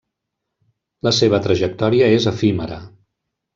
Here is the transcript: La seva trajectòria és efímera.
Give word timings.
La 1.09 1.13
seva 1.17 1.41
trajectòria 1.47 2.09
és 2.17 2.27
efímera. 2.35 2.83